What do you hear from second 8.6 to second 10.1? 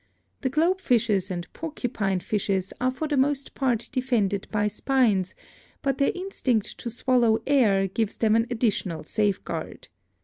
tional safeguard.